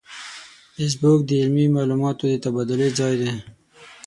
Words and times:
فېسبوک 0.75 1.19
د 1.25 1.31
علمي 1.41 1.65
معلوماتو 1.75 2.23
د 2.29 2.33
تبادلې 2.43 2.89
ځای 2.99 3.13
دی 3.21 3.31